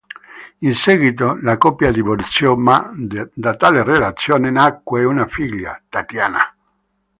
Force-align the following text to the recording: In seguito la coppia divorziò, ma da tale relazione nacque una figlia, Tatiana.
In 0.61 0.73
seguito 0.73 1.37
la 1.43 1.57
coppia 1.59 1.91
divorziò, 1.91 2.55
ma 2.55 2.91
da 2.95 3.55
tale 3.55 3.83
relazione 3.83 4.49
nacque 4.49 5.03
una 5.05 5.27
figlia, 5.27 5.79
Tatiana. 5.87 6.39